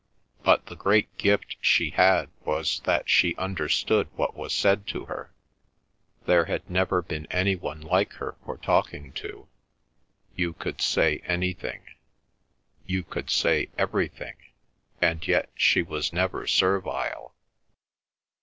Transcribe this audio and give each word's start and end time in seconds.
But 0.41 0.65
the 0.65 0.75
great 0.75 1.15
gift 1.19 1.57
she 1.61 1.91
had 1.91 2.31
was 2.43 2.79
that 2.85 3.07
she 3.07 3.35
understood 3.35 4.09
what 4.15 4.35
was 4.35 4.51
said 4.51 4.87
to 4.87 5.05
her; 5.05 5.31
there 6.25 6.45
had 6.45 6.67
never 6.67 7.03
been 7.03 7.27
any 7.29 7.55
one 7.55 7.81
like 7.81 8.13
her 8.13 8.35
for 8.43 8.57
talking 8.57 9.13
to. 9.21 9.47
You 10.35 10.53
could 10.53 10.81
say 10.81 11.21
anything—you 11.25 13.03
could 13.03 13.29
say 13.29 13.69
everything, 13.77 14.37
and 14.99 15.27
yet 15.27 15.51
she 15.55 15.83
was 15.83 16.11
never 16.11 16.47
servile. 16.47 17.35